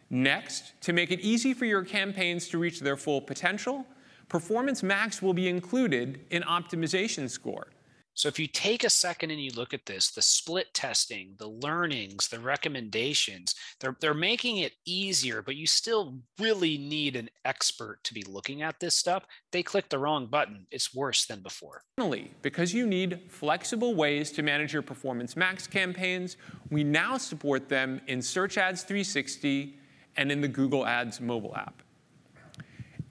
Next, 0.10 0.74
to 0.82 0.94
make 0.94 1.12
it 1.12 1.22
easy 1.22 1.54
for 1.54 1.66
your 1.66 1.84
campaigns 1.84 2.50
to 2.50 2.58
reach 2.58 2.82
their 2.82 2.98
full 2.98 3.22
potential, 3.22 3.86
Performance 4.28 4.84
Max 4.84 5.22
will 5.22 5.34
be 5.34 5.48
included 5.48 6.20
in 6.32 6.42
Optimization 6.44 7.30
Score. 7.30 7.68
So 8.16 8.30
if 8.30 8.40
you 8.40 8.48
take 8.48 8.86
a 8.86 8.90
second 8.90 9.32
and 9.32 9.42
you 9.42 9.52
look 9.52 9.74
at 9.74 9.86
this, 9.86 10.10
the 10.10 10.22
split 10.22 10.74
testing, 10.74 11.36
the 11.38 11.50
learnings, 11.50 12.30
the 12.30 12.40
recommendations, 12.40 13.56
they're, 13.82 13.98
they're 14.00 14.14
making 14.14 14.60
it 14.60 14.72
easier, 14.86 15.42
but 15.42 15.58
you 15.58 15.68
still 15.68 16.20
really 16.40 16.78
need 16.78 17.18
an 17.18 17.30
expert 17.44 18.00
to 18.06 18.14
be 18.14 18.24
looking 18.24 18.62
at 18.62 18.80
this 18.80 18.96
stuff. 18.96 19.26
They 19.52 19.64
click 19.64 19.90
the 19.90 20.00
wrong 20.00 20.28
button. 20.28 20.66
It's 20.72 20.96
worse 20.96 21.26
than 21.26 21.42
before. 21.42 21.82
Finally, 21.98 22.32
because 22.42 22.74
you 22.74 22.88
need 22.88 23.20
flexible 23.28 23.96
ways 23.96 24.32
to 24.32 24.44
manage 24.44 24.72
your 24.72 24.82
Performance 24.82 25.36
Max 25.36 25.68
campaigns, 25.68 26.38
we 26.70 26.86
now 26.86 27.18
support 27.18 27.68
them 27.68 28.00
in 28.08 28.22
Search 28.22 28.58
Ads 28.58 28.84
360 28.84 29.78
and 30.16 30.32
in 30.32 30.40
the 30.40 30.48
Google 30.48 30.86
Ads 30.86 31.20
mobile 31.20 31.54
app. 31.54 31.82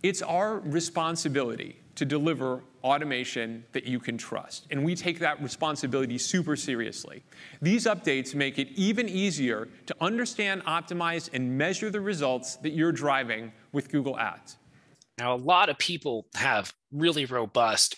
It's 0.02 0.22
our 0.22 0.60
responsibility 0.60 1.78
to 1.96 2.06
deliver 2.06 2.62
automation 2.84 3.64
that 3.72 3.84
you 3.84 3.98
can 3.98 4.18
trust. 4.18 4.66
And 4.70 4.84
we 4.84 4.94
take 4.94 5.18
that 5.20 5.42
responsibility 5.42 6.18
super 6.18 6.54
seriously. 6.54 7.24
These 7.62 7.86
updates 7.86 8.34
make 8.34 8.58
it 8.58 8.68
even 8.76 9.08
easier 9.08 9.68
to 9.86 9.96
understand, 10.00 10.62
optimize, 10.66 11.30
and 11.32 11.56
measure 11.56 11.90
the 11.90 12.00
results 12.00 12.56
that 12.56 12.70
you're 12.70 12.92
driving 12.92 13.52
with 13.72 13.90
Google 13.90 14.18
Ads. 14.18 14.58
Now, 15.18 15.34
a 15.34 15.36
lot 15.36 15.68
of 15.68 15.78
people 15.78 16.26
have 16.34 16.74
really 16.92 17.24
robust 17.24 17.96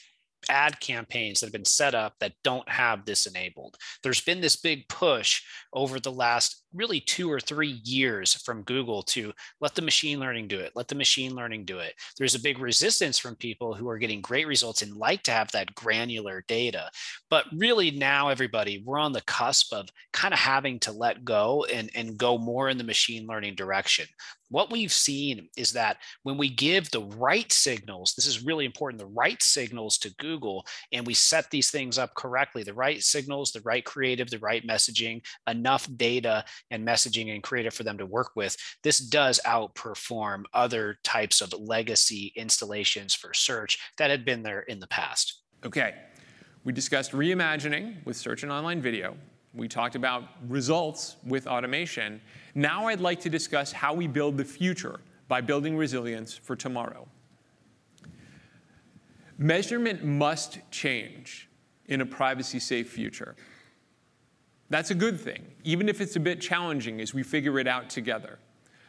ad 0.49 0.79
campaigns 0.81 1.41
that 1.41 1.47
have 1.47 1.53
been 1.53 1.65
set 1.65 1.95
up 1.95 2.15
that 2.21 2.33
don't 2.45 2.69
have 2.69 3.05
this 3.05 3.27
enabled. 3.27 3.77
There's 4.03 4.21
been 4.21 4.41
this 4.41 4.57
big 4.57 4.89
push 4.89 5.43
over 5.73 6.01
the 6.01 6.13
last 6.13 6.63
really 6.75 7.01
two 7.01 7.31
or 7.31 7.41
three 7.41 7.81
years 7.85 8.35
from 8.35 8.63
Google 8.63 9.03
to 9.03 9.33
let 9.61 9.75
the 9.75 9.83
machine 9.83 10.21
learning 10.21 10.49
do 10.49 10.59
it, 10.59 10.73
let 10.75 10.89
the 10.89 10.95
machine 10.95 11.35
learning 11.35 11.65
do 11.65 11.79
it. 11.79 11.95
There's 12.19 12.35
a 12.35 12.41
big 12.41 12.59
resistance 12.59 13.19
from 13.19 13.35
people 13.37 13.75
who 13.75 13.89
are 13.89 13.99
getting 13.99 14.21
great 14.21 14.47
results 14.47 14.83
and 14.83 14.95
like 14.95 15.23
to 15.25 15.31
have 15.31 15.51
that 15.53 15.75
granular 15.75 16.45
data. 16.49 16.91
But 17.31 17.47
really 17.57 17.91
now, 17.91 18.29
everybody, 18.29 18.83
we're 18.85 18.99
on 18.99 19.13
the 19.13 19.23
cusp 19.23 19.73
of 19.73 19.89
kind 20.13 20.35
of 20.35 20.41
having 20.41 20.79
to 20.81 20.93
let 20.93 21.25
go 21.25 21.65
and, 21.73 21.91
and 21.95 22.19
go 22.19 22.37
more 22.37 22.69
in 22.69 22.79
the 22.79 22.85
machine 22.85 23.27
learning 23.27 23.55
direction 23.55 24.07
what 24.49 24.71
we've 24.71 24.93
seen 24.93 25.49
is 25.57 25.73
that 25.73 25.99
when 26.23 26.37
we 26.37 26.49
give 26.49 26.91
the 26.91 27.03
right 27.03 27.51
signals, 27.51 28.15
this 28.15 28.27
is 28.27 28.45
really 28.45 28.65
important, 28.65 29.01
the 29.01 29.07
right 29.07 29.43
signals 29.43 29.99
to 29.99 30.15
Google, 30.17 30.67
and 30.93 31.07
we 31.07 31.15
set 31.15 31.51
these 31.51 31.71
things 31.71 31.99
up 31.99 32.15
correctly, 32.15 32.63
the 32.63 32.75
right 32.75 33.03
signals, 33.03 33.53
the 33.53 33.61
right 33.63 33.85
creative, 33.85 34.31
the 34.31 34.39
right 34.39 34.67
messaging, 34.67 35.25
enough 35.49 35.89
data 35.97 36.45
and 36.71 36.87
messaging 36.87 37.35
and 37.35 37.43
creative 37.43 37.75
for 37.75 37.83
them 37.83 37.99
to 37.99 38.07
work 38.07 38.31
with, 38.37 38.57
this 38.83 38.99
does 38.99 39.41
outperform 39.47 40.45
other 40.55 40.99
types 41.05 41.41
of 41.41 41.53
legacy 41.53 42.33
installations 42.37 43.15
for 43.15 43.35
search 43.35 43.79
that 43.99 44.11
had 44.11 44.25
been 44.25 44.43
there 44.43 44.61
in 44.61 44.81
the 44.81 44.87
past. 44.89 45.43
Okay. 45.65 45.95
We 46.65 46.73
discussed 46.73 47.13
reimagining 47.13 48.05
with 48.05 48.17
search 48.17 48.43
and 48.43 48.51
online 48.51 48.83
video. 48.83 49.17
We 49.57 49.69
talked 49.69 49.95
about 49.97 50.25
results 50.49 51.17
with 51.25 51.47
automation. 51.47 52.21
Now 52.55 52.89
I'd 52.89 53.01
like 53.01 53.21
to 53.21 53.31
discuss 53.31 53.73
how 53.73 53.95
we 53.95 54.07
build 54.07 54.37
the 54.37 54.45
future 54.45 55.01
by 55.29 55.41
building 55.41 55.77
resilience 55.77 56.35
for 56.37 56.55
tomorrow. 56.55 57.09
Measurement 59.39 60.05
must 60.05 60.59
change 60.71 61.49
in 61.87 62.01
a 62.01 62.07
privacy 62.07 62.59
safe 62.59 62.91
future. 62.91 63.35
That's 64.69 64.91
a 64.91 64.95
good 64.95 65.21
thing, 65.21 65.45
even 65.65 65.89
if 65.89 66.01
it's 66.01 66.17
a 66.17 66.21
bit 66.21 66.41
challenging 66.41 67.01
as 67.01 67.15
we 67.15 67.23
figure 67.23 67.59
it 67.59 67.67
out 67.67 67.89
together. 67.89 68.39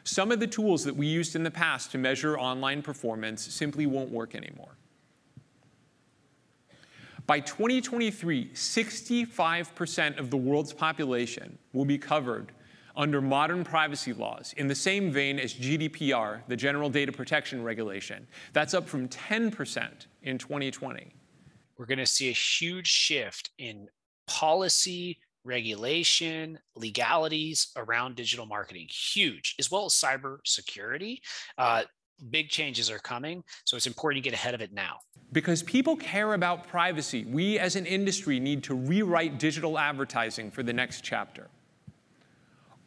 Some 0.04 0.32
of 0.32 0.40
the 0.40 0.48
tools 0.48 0.84
that 0.86 0.96
we 0.96 1.06
used 1.06 1.36
in 1.36 1.44
the 1.44 1.52
past 1.52 1.92
to 1.92 1.98
measure 1.98 2.38
online 2.38 2.82
performance 2.82 3.44
simply 3.54 3.86
won't 3.86 4.10
work 4.10 4.36
anymore. 4.36 4.77
By 7.28 7.42
2023, 7.42 8.52
65% 8.54 10.18
of 10.18 10.30
the 10.30 10.38
world's 10.38 10.72
population 10.72 11.58
will 11.74 11.84
be 11.84 11.98
covered 11.98 12.54
under 12.96 13.22
modern 13.22 13.66
privacy 13.66 14.14
laws 14.14 14.54
in 14.56 14.70
the 14.70 14.74
same 14.74 15.12
vein 15.12 15.38
as 15.38 15.54
GDPR, 15.54 16.42
the 16.48 16.56
General 16.56 16.90
Data 16.90 17.12
Protection 17.12 17.62
Regulation. 17.62 18.26
That's 18.54 18.74
up 18.74 18.88
from 18.88 19.10
10% 19.10 20.08
in 20.24 20.38
2020. 20.38 21.14
We're 21.78 21.86
going 21.86 22.00
to 22.00 22.06
see 22.06 22.30
a 22.30 22.34
huge 22.34 22.88
shift 22.88 23.52
in 23.58 23.90
policy, 24.26 25.20
regulation, 25.44 26.58
legalities 26.78 27.72
around 27.76 28.16
digital 28.16 28.46
marketing, 28.46 28.88
huge, 28.90 29.56
as 29.60 29.70
well 29.70 29.86
as 29.86 29.94
cyber 29.94 30.38
security. 30.46 31.22
Uh, 31.58 31.84
big 32.30 32.50
changes 32.50 32.90
are 32.90 33.00
coming, 33.00 33.44
so 33.66 33.78
it's 33.78 33.88
important 33.88 34.24
to 34.24 34.30
get 34.30 34.34
ahead 34.34 34.54
of 34.54 34.62
it 34.62 34.74
now. 34.74 35.00
Because 35.32 35.62
people 35.64 35.96
care 35.96 36.34
about 36.34 36.68
privacy, 36.68 37.26
we 37.26 37.60
as 37.60 37.76
an 37.76 37.86
industry 37.86 38.40
need 38.40 38.64
to 38.64 38.74
rewrite 38.74 39.40
digital 39.40 39.78
advertising 39.78 40.50
for 40.52 40.64
the 40.64 40.74
next 40.74 41.04
chapter. 41.04 41.50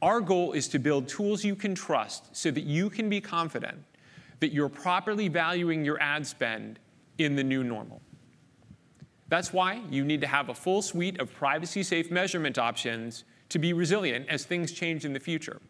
Our 0.03 0.21
goal 0.21 0.53
is 0.53 0.67
to 0.69 0.79
build 0.79 1.09
tools 1.09 1.45
you 1.45 1.55
can 1.55 1.75
trust 1.75 2.35
so 2.35 2.51
that 2.51 2.65
you 2.65 2.89
can 2.89 3.11
be 3.11 3.21
confident 3.21 3.85
that 4.41 4.53
you're 4.53 4.71
properly 4.71 5.29
valuing 5.29 5.85
your 5.85 6.01
ad 6.01 6.27
spend 6.27 6.79
in 7.19 7.37
the 7.37 7.45
new 7.45 7.63
normal. 7.63 8.01
That's 9.29 9.53
why 9.53 9.83
you 9.91 10.05
need 10.05 10.23
to 10.23 10.27
have 10.27 10.49
a 10.49 10.55
full 10.55 10.81
suite 10.81 11.21
of 11.21 11.33
privacy-safe 11.35 12.11
measurement 12.11 12.59
options 12.59 13.25
to 13.51 13.59
be 13.59 13.75
resilient 13.75 14.29
as 14.29 14.45
things 14.45 14.73
change 14.73 15.05
in 15.05 15.13
the 15.13 15.21
future. 15.21 15.61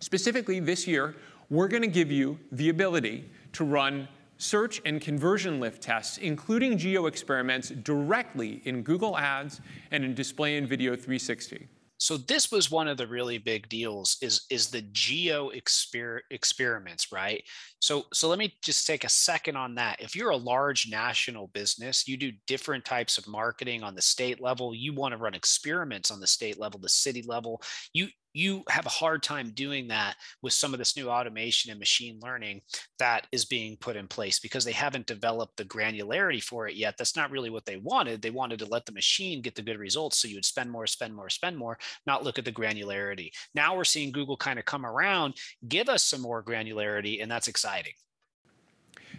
Specifically, 0.00 0.60
this 0.60 0.86
year, 0.86 1.16
we're 1.52 1.68
going 1.68 1.82
to 1.82 1.88
give 1.88 2.10
you 2.10 2.38
the 2.50 2.70
ability 2.70 3.30
to 3.52 3.62
run 3.62 4.08
search 4.38 4.80
and 4.86 5.02
conversion 5.02 5.60
lift 5.60 5.82
tests, 5.82 6.16
including 6.16 6.78
geo 6.78 7.04
experiments, 7.04 7.68
directly 7.68 8.62
in 8.64 8.82
Google 8.82 9.18
Ads 9.18 9.60
and 9.90 10.02
in 10.02 10.14
Display 10.14 10.56
and 10.56 10.66
Video 10.66 10.96
360. 10.96 11.68
So 11.98 12.16
this 12.16 12.50
was 12.50 12.70
one 12.70 12.88
of 12.88 12.96
the 12.96 13.06
really 13.06 13.38
big 13.38 13.68
deals 13.68 14.16
is 14.20 14.46
is 14.50 14.70
the 14.70 14.82
geo 14.90 15.50
exper- 15.50 16.22
experiments, 16.30 17.12
right? 17.12 17.44
So 17.80 18.06
so 18.12 18.28
let 18.28 18.40
me 18.40 18.56
just 18.60 18.88
take 18.88 19.04
a 19.04 19.08
second 19.08 19.56
on 19.56 19.76
that. 19.76 20.00
If 20.00 20.16
you're 20.16 20.30
a 20.30 20.36
large 20.36 20.88
national 20.90 21.48
business, 21.48 22.08
you 22.08 22.16
do 22.16 22.32
different 22.48 22.84
types 22.84 23.18
of 23.18 23.28
marketing 23.28 23.84
on 23.84 23.94
the 23.94 24.02
state 24.02 24.40
level, 24.40 24.74
you 24.74 24.92
want 24.94 25.12
to 25.12 25.18
run 25.18 25.34
experiments 25.34 26.10
on 26.10 26.18
the 26.18 26.26
state 26.26 26.58
level, 26.58 26.80
the 26.80 26.88
city 26.88 27.22
level. 27.22 27.62
You 27.92 28.08
you 28.32 28.62
have 28.68 28.86
a 28.86 28.90
hard 28.90 29.22
time 29.22 29.50
doing 29.50 29.88
that 29.88 30.16
with 30.42 30.52
some 30.52 30.72
of 30.72 30.78
this 30.78 30.96
new 30.96 31.08
automation 31.08 31.70
and 31.70 31.78
machine 31.78 32.18
learning 32.22 32.60
that 32.98 33.26
is 33.32 33.44
being 33.44 33.76
put 33.76 33.96
in 33.96 34.08
place 34.08 34.38
because 34.38 34.64
they 34.64 34.72
haven't 34.72 35.06
developed 35.06 35.56
the 35.56 35.64
granularity 35.64 36.42
for 36.42 36.68
it 36.68 36.74
yet. 36.74 36.96
That's 36.96 37.16
not 37.16 37.30
really 37.30 37.50
what 37.50 37.66
they 37.66 37.76
wanted. 37.76 38.22
They 38.22 38.30
wanted 38.30 38.58
to 38.60 38.66
let 38.66 38.86
the 38.86 38.92
machine 38.92 39.42
get 39.42 39.54
the 39.54 39.62
good 39.62 39.78
results. 39.78 40.18
So 40.18 40.28
you 40.28 40.36
would 40.36 40.44
spend 40.44 40.70
more, 40.70 40.86
spend 40.86 41.14
more, 41.14 41.30
spend 41.30 41.56
more, 41.56 41.78
not 42.06 42.24
look 42.24 42.38
at 42.38 42.44
the 42.44 42.52
granularity. 42.52 43.30
Now 43.54 43.76
we're 43.76 43.84
seeing 43.84 44.12
Google 44.12 44.36
kind 44.36 44.58
of 44.58 44.64
come 44.64 44.86
around, 44.86 45.34
give 45.68 45.88
us 45.88 46.02
some 46.02 46.20
more 46.20 46.42
granularity, 46.42 47.22
and 47.22 47.30
that's 47.30 47.48
exciting. 47.48 47.92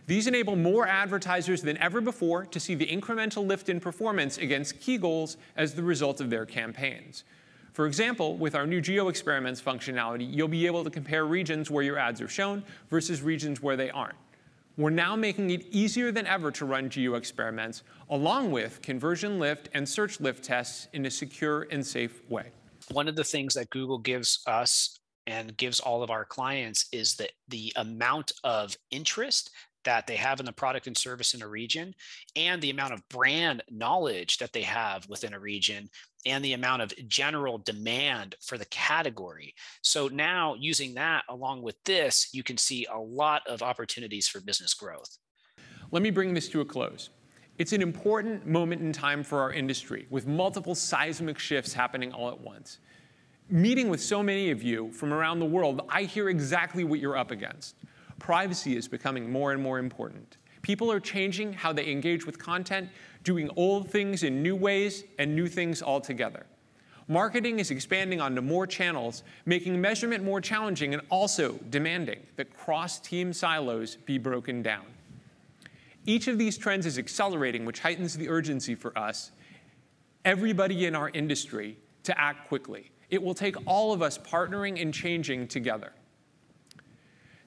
These 0.05 0.27
enable 0.27 0.57
more 0.57 0.85
advertisers 0.85 1.61
than 1.61 1.77
ever 1.77 2.01
before 2.01 2.45
to 2.47 2.59
see 2.59 2.75
the 2.75 2.85
incremental 2.85 3.47
lift 3.47 3.69
in 3.69 3.79
performance 3.79 4.37
against 4.37 4.81
key 4.81 4.97
goals 4.97 5.37
as 5.55 5.73
the 5.73 5.83
result 5.83 6.19
of 6.19 6.29
their 6.29 6.45
campaigns. 6.45 7.23
For 7.73 7.87
example, 7.87 8.37
with 8.37 8.53
our 8.53 8.67
new 8.67 8.81
Geo 8.81 9.07
Experiments 9.09 9.59
functionality, 9.59 10.31
you'll 10.31 10.47
be 10.47 10.67
able 10.67 10.83
to 10.83 10.91
compare 10.91 11.25
regions 11.25 11.71
where 11.71 11.83
your 11.83 11.97
ads 11.97 12.21
are 12.21 12.27
shown 12.27 12.63
versus 12.89 13.23
regions 13.23 13.61
where 13.61 13.75
they 13.75 13.89
aren't. 13.89 14.15
We're 14.77 14.91
now 14.91 15.15
making 15.15 15.49
it 15.49 15.65
easier 15.71 16.11
than 16.11 16.25
ever 16.25 16.51
to 16.51 16.65
run 16.65 16.89
geo 16.89 17.13
experiments, 17.13 17.83
along 18.09 18.51
with 18.51 18.81
conversion 18.81 19.37
lift 19.37 19.69
and 19.73 19.87
search 19.87 20.19
lift 20.19 20.43
tests 20.43 20.87
in 20.93 21.05
a 21.05 21.11
secure 21.11 21.67
and 21.69 21.85
safe 21.85 22.27
way. 22.29 22.51
One 22.91 23.07
of 23.07 23.15
the 23.15 23.23
things 23.23 23.53
that 23.53 23.69
Google 23.69 23.99
gives 23.99 24.39
us 24.47 24.99
and 25.27 25.55
gives 25.57 25.79
all 25.79 26.01
of 26.03 26.09
our 26.09 26.25
clients 26.25 26.87
is 26.91 27.15
that 27.15 27.31
the 27.47 27.71
amount 27.75 28.33
of 28.43 28.75
interest 28.89 29.51
that 29.85 30.07
they 30.07 30.15
have 30.15 30.39
in 30.39 30.45
the 30.45 30.51
product 30.51 30.87
and 30.87 30.97
service 30.97 31.33
in 31.33 31.41
a 31.41 31.47
region 31.47 31.93
and 32.35 32.61
the 32.61 32.69
amount 32.69 32.93
of 32.93 33.07
brand 33.09 33.63
knowledge 33.69 34.37
that 34.37 34.53
they 34.53 34.61
have 34.61 35.07
within 35.09 35.33
a 35.33 35.39
region 35.39 35.89
and 36.25 36.43
the 36.43 36.53
amount 36.53 36.81
of 36.81 36.93
general 37.07 37.57
demand 37.57 38.35
for 38.41 38.57
the 38.57 38.65
category. 38.65 39.53
So 39.81 40.07
now 40.07 40.55
using 40.57 40.93
that 40.95 41.23
along 41.29 41.61
with 41.61 41.75
this, 41.83 42.29
you 42.33 42.43
can 42.43 42.57
see 42.57 42.85
a 42.91 42.97
lot 42.97 43.41
of 43.47 43.61
opportunities 43.61 44.27
for 44.27 44.39
business 44.39 44.73
growth. 44.73 45.17
Let 45.91 46.01
me 46.01 46.11
bring 46.11 46.33
this 46.33 46.49
to 46.49 46.61
a 46.61 46.65
close. 46.65 47.09
It's 47.59 47.73
an 47.73 47.81
important 47.81 48.47
moment 48.47 48.81
in 48.81 48.91
time 48.91 49.23
for 49.23 49.41
our 49.41 49.53
industry 49.53 50.07
with 50.09 50.25
multiple 50.25 50.73
seismic 50.73 51.37
shifts 51.37 51.73
happening 51.73 52.11
all 52.11 52.29
at 52.29 52.39
once. 52.39 52.79
Meeting 53.49 53.89
with 53.89 54.01
so 54.01 54.23
many 54.23 54.49
of 54.49 54.63
you 54.63 54.91
from 54.91 55.13
around 55.13 55.39
the 55.39 55.45
world, 55.45 55.81
I 55.89 56.03
hear 56.03 56.29
exactly 56.29 56.83
what 56.83 56.99
you're 56.99 57.17
up 57.17 57.29
against 57.29 57.75
privacy 58.23 58.77
is 58.77 58.87
becoming 58.87 59.29
more 59.29 59.51
and 59.51 59.61
more 59.61 59.79
important. 59.79 60.37
People 60.61 60.89
are 60.89 61.01
changing 61.01 61.51
how 61.51 61.73
they 61.73 61.91
engage 61.91 62.25
with 62.25 62.39
content, 62.39 62.89
doing 63.25 63.49
old 63.57 63.89
things 63.91 64.23
in 64.23 64.41
new 64.41 64.55
ways 64.55 65.03
and 65.19 65.35
new 65.35 65.49
things 65.49 65.83
altogether. 65.83 66.45
Marketing 67.09 67.59
is 67.59 67.69
expanding 67.69 68.21
onto 68.21 68.39
more 68.39 68.65
channels, 68.65 69.23
making 69.45 69.79
measurement 69.79 70.23
more 70.23 70.39
challenging 70.39 70.93
and 70.93 71.03
also 71.09 71.59
demanding 71.69 72.21
that 72.37 72.55
cross-team 72.57 73.33
silos 73.33 73.97
be 73.97 74.17
broken 74.17 74.63
down. 74.63 74.85
Each 76.05 76.29
of 76.29 76.37
these 76.37 76.57
trends 76.57 76.85
is 76.85 76.97
accelerating, 76.97 77.65
which 77.65 77.81
heightens 77.81 78.15
the 78.15 78.29
urgency 78.29 78.73
for 78.73 78.97
us, 78.97 79.31
everybody 80.23 80.85
in 80.85 80.95
our 80.95 81.09
industry, 81.09 81.77
to 82.03 82.17
act 82.17 82.47
quickly. 82.47 82.89
It 83.09 83.21
will 83.21 83.33
take 83.33 83.57
all 83.65 83.91
of 83.91 84.01
us 84.01 84.17
partnering 84.17 84.81
and 84.81 84.93
changing 84.93 85.49
together. 85.49 85.91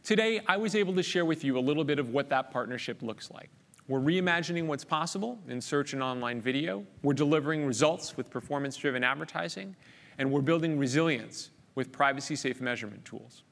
Today, 0.07 0.41
I 0.47 0.57
was 0.57 0.77
able 0.77 0.95
to 0.95 1.03
share 1.03 1.25
with 1.25 1.43
you 1.43 1.59
a 1.59 1.65
little 1.69 1.83
bit 1.83 1.99
of 1.99 2.11
what 2.11 2.29
that 2.29 2.53
partnership 2.53 3.03
looks 3.03 3.29
like. 3.29 3.51
We're 3.89 3.99
reimagining 3.99 4.69
what's 4.69 4.85
possible 4.85 5.41
in 5.49 5.61
search 5.61 5.95
and 5.95 6.03
online 6.03 6.41
video. 6.41 6.87
We're 7.03 7.13
delivering 7.13 7.67
results 7.67 8.17
with 8.17 8.31
performance-driven 8.31 9.03
advertising. 9.03 9.75
And 10.19 10.31
we're 10.31 10.43
building 10.43 10.79
resilience 10.79 11.51
with 11.75 11.91
privacy-safe 11.91 12.61
measurement 12.61 13.05
tools. 13.05 13.43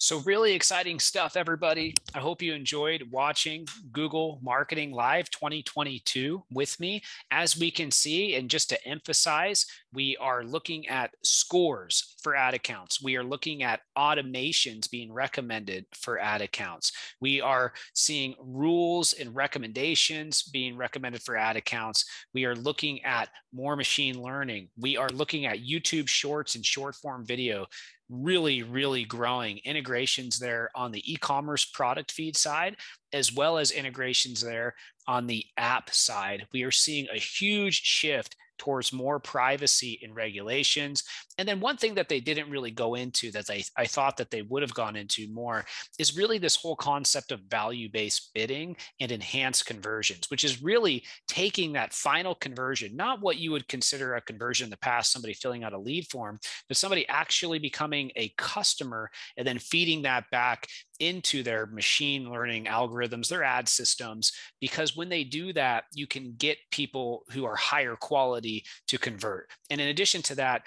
So, 0.00 0.20
really 0.20 0.52
exciting 0.52 1.00
stuff, 1.00 1.36
everybody. 1.36 1.92
I 2.14 2.20
hope 2.20 2.40
you 2.40 2.54
enjoyed 2.54 3.02
watching 3.10 3.66
Google 3.90 4.38
Marketing 4.44 4.92
Live 4.92 5.28
2022 5.30 6.44
with 6.52 6.78
me. 6.78 7.02
As 7.32 7.58
we 7.58 7.72
can 7.72 7.90
see, 7.90 8.36
and 8.36 8.48
just 8.48 8.68
to 8.68 8.86
emphasize, 8.86 9.66
we 9.92 10.16
are 10.18 10.44
looking 10.44 10.86
at 10.86 11.14
scores 11.24 12.14
for 12.22 12.36
ad 12.36 12.54
accounts. 12.54 13.02
We 13.02 13.16
are 13.16 13.24
looking 13.24 13.64
at 13.64 13.80
automations 13.96 14.88
being 14.88 15.12
recommended 15.12 15.84
for 15.92 16.20
ad 16.20 16.42
accounts. 16.42 16.92
We 17.20 17.40
are 17.40 17.72
seeing 17.92 18.36
rules 18.38 19.14
and 19.14 19.34
recommendations 19.34 20.44
being 20.44 20.76
recommended 20.76 21.22
for 21.24 21.36
ad 21.36 21.56
accounts. 21.56 22.04
We 22.32 22.44
are 22.44 22.54
looking 22.54 23.04
at 23.04 23.30
more 23.52 23.74
machine 23.74 24.22
learning. 24.22 24.68
We 24.78 24.96
are 24.96 25.08
looking 25.08 25.46
at 25.46 25.58
YouTube 25.58 26.06
shorts 26.08 26.54
and 26.54 26.64
short 26.64 26.94
form 26.94 27.26
video 27.26 27.66
really, 28.08 28.62
really 28.62 29.04
growing 29.04 29.58
integrations 29.64 30.38
there 30.38 30.70
on 30.74 30.92
the 30.92 31.12
e-commerce 31.12 31.64
product 31.64 32.10
feed 32.12 32.36
side, 32.36 32.76
as 33.12 33.32
well 33.32 33.58
as 33.58 33.70
integrations 33.70 34.40
there 34.40 34.74
on 35.08 35.26
the 35.26 35.44
app 35.56 35.90
side. 35.90 36.46
We 36.52 36.62
are 36.62 36.70
seeing 36.70 37.08
a 37.12 37.18
huge 37.18 37.82
shift 37.82 38.36
towards 38.58 38.92
more 38.92 39.18
privacy 39.18 39.98
in 40.02 40.12
regulations. 40.12 41.04
And 41.38 41.48
then 41.48 41.60
one 41.60 41.76
thing 41.76 41.94
that 41.94 42.08
they 42.08 42.20
didn't 42.20 42.50
really 42.50 42.72
go 42.72 42.96
into 42.96 43.30
that 43.30 43.48
I, 43.48 43.62
I 43.76 43.86
thought 43.86 44.16
that 44.16 44.30
they 44.30 44.42
would 44.42 44.62
have 44.62 44.74
gone 44.74 44.96
into 44.96 45.28
more 45.28 45.64
is 45.98 46.16
really 46.16 46.38
this 46.38 46.56
whole 46.56 46.76
concept 46.76 47.32
of 47.32 47.40
value-based 47.48 48.32
bidding 48.34 48.76
and 49.00 49.12
enhanced 49.12 49.66
conversions, 49.66 50.30
which 50.30 50.44
is 50.44 50.62
really 50.62 51.04
taking 51.28 51.72
that 51.72 51.92
final 51.92 52.34
conversion, 52.34 52.96
not 52.96 53.20
what 53.20 53.38
you 53.38 53.52
would 53.52 53.68
consider 53.68 54.16
a 54.16 54.20
conversion 54.20 54.64
in 54.64 54.70
the 54.70 54.76
past, 54.78 55.12
somebody 55.12 55.34
filling 55.34 55.64
out 55.64 55.72
a 55.72 55.78
lead 55.78 56.06
form, 56.10 56.38
but 56.66 56.76
somebody 56.76 57.08
actually 57.08 57.60
becoming 57.60 58.10
a 58.16 58.32
customer 58.36 59.08
and 59.36 59.46
then 59.46 59.58
feeding 59.58 60.02
that 60.02 60.28
back 60.30 60.66
into 61.00 61.42
their 61.42 61.66
machine 61.66 62.30
learning 62.30 62.64
algorithms, 62.64 63.28
their 63.28 63.44
ad 63.44 63.68
systems, 63.68 64.32
because 64.60 64.96
when 64.96 65.08
they 65.08 65.24
do 65.24 65.52
that, 65.52 65.84
you 65.94 66.06
can 66.06 66.34
get 66.38 66.58
people 66.70 67.24
who 67.30 67.44
are 67.44 67.56
higher 67.56 67.96
quality 67.96 68.64
to 68.86 68.98
convert. 68.98 69.50
And 69.70 69.80
in 69.80 69.88
addition 69.88 70.22
to 70.22 70.34
that, 70.36 70.62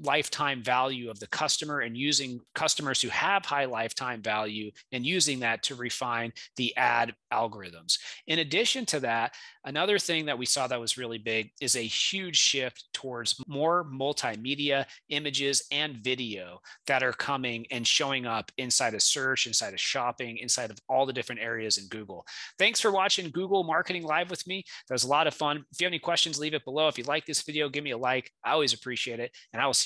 lifetime 0.00 0.62
value 0.62 1.10
of 1.10 1.18
the 1.20 1.26
customer 1.28 1.80
and 1.80 1.96
using 1.96 2.40
customers 2.54 3.00
who 3.00 3.08
have 3.08 3.44
high 3.44 3.64
lifetime 3.64 4.22
value 4.22 4.70
and 4.92 5.06
using 5.06 5.40
that 5.40 5.62
to 5.62 5.74
refine 5.74 6.32
the 6.56 6.76
ad 6.76 7.14
algorithms. 7.32 7.98
In 8.26 8.40
addition 8.40 8.84
to 8.86 9.00
that, 9.00 9.34
another 9.64 9.98
thing 9.98 10.26
that 10.26 10.38
we 10.38 10.46
saw 10.46 10.66
that 10.66 10.80
was 10.80 10.98
really 10.98 11.18
big 11.18 11.50
is 11.60 11.76
a 11.76 11.80
huge 11.80 12.36
shift 12.36 12.84
towards 12.92 13.42
more 13.46 13.84
multimedia 13.84 14.84
images 15.08 15.64
and 15.72 15.96
video 15.96 16.60
that 16.86 17.02
are 17.02 17.12
coming 17.12 17.66
and 17.70 17.86
showing 17.86 18.26
up 18.26 18.52
inside 18.58 18.94
of 18.94 19.02
search, 19.02 19.46
inside 19.46 19.72
of 19.72 19.80
shopping, 19.80 20.36
inside 20.38 20.70
of 20.70 20.78
all 20.88 21.06
the 21.06 21.12
different 21.12 21.40
areas 21.40 21.78
in 21.78 21.88
Google. 21.88 22.26
Thanks 22.58 22.80
for 22.80 22.90
watching 22.90 23.30
Google 23.30 23.64
Marketing 23.64 24.02
Live 24.02 24.30
with 24.30 24.46
me. 24.46 24.64
That 24.88 24.94
was 24.94 25.04
a 25.04 25.08
lot 25.08 25.26
of 25.26 25.34
fun. 25.34 25.64
If 25.72 25.80
you 25.80 25.86
have 25.86 25.90
any 25.90 25.98
questions, 25.98 26.38
leave 26.38 26.54
it 26.54 26.64
below. 26.64 26.88
If 26.88 26.98
you 26.98 27.04
like 27.04 27.26
this 27.26 27.42
video, 27.42 27.68
give 27.68 27.84
me 27.84 27.92
a 27.92 27.98
like. 27.98 28.30
I 28.44 28.52
always 28.52 28.74
appreciate 28.74 29.20
it. 29.20 29.32
And 29.52 29.62
I 29.62 29.66
will 29.66 29.74
see 29.74 29.85